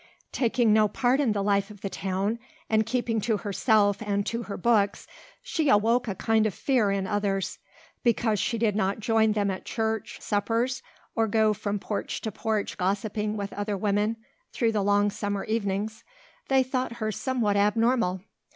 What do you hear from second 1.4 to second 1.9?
life of the